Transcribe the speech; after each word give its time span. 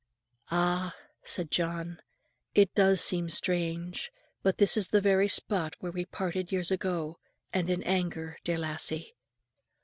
"Ah!" 0.49 0.95
said 1.23 1.51
John, 1.51 2.01
"it 2.55 2.73
does 2.73 3.01
seem 3.01 3.29
strange, 3.29 4.11
but 4.41 4.57
this 4.57 4.75
is 4.75 4.89
the 4.89 4.99
very 4.99 5.27
spot 5.27 5.75
where 5.79 5.91
we 5.91 6.05
parted 6.05 6.51
years 6.51 6.71
ago, 6.71 7.19
and 7.53 7.69
in 7.69 7.83
anger, 7.83 8.39
dear 8.43 8.57
lassie." 8.57 9.13